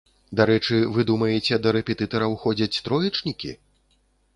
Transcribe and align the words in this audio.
Дарэчы, 0.39 0.79
вы 0.95 1.05
думаеце, 1.11 1.53
да 1.67 1.75
рэпетытараў 1.77 2.31
ходзяць 2.47 2.75
троечнікі? 2.85 3.59